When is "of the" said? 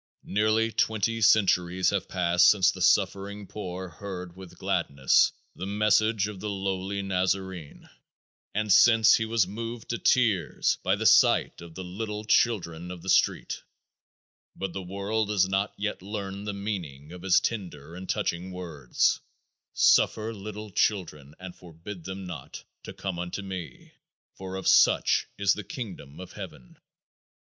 6.27-6.49, 11.61-11.83, 12.89-13.09